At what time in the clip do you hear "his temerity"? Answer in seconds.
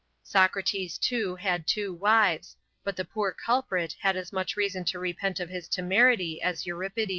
5.49-6.41